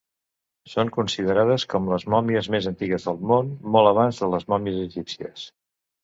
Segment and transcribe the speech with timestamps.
[0.69, 5.45] Són considerades com les mòmies més antigues del món, molt abans de les mòmies egípcies.